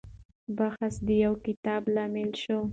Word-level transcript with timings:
بحث 0.57 0.93
د 1.07 1.09
يو 1.25 1.33
کتاب 1.45 1.81
لامل 1.95 2.29
شو. 2.43 2.59